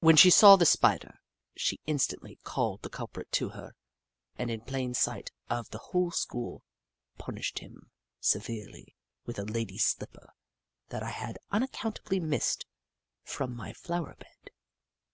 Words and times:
When 0.00 0.16
she 0.16 0.28
saw 0.28 0.56
the 0.56 0.66
Spider, 0.66 1.20
she 1.56 1.80
instantly 1.86 2.38
called 2.44 2.82
the 2.82 2.90
culprit 2.90 3.32
to 3.32 3.48
her, 3.56 3.72
and 4.36 4.50
in 4.50 4.60
plain 4.60 4.92
sight 4.92 5.32
of 5.48 5.70
the 5.70 5.78
whole 5.78 6.10
school 6.10 6.62
punished 7.16 7.60
him 7.60 7.90
se 8.20 8.40
verely 8.40 8.96
with 9.24 9.38
a 9.38 9.46
lady's 9.46 9.86
slipper 9.86 10.34
that 10.88 11.02
I 11.02 11.08
had 11.08 11.38
unac 11.50 11.70
countably 11.70 12.20
missed 12.20 12.66
from 13.24 13.56
my 13.56 13.72
flower 13.72 14.14
bed. 14.18 14.50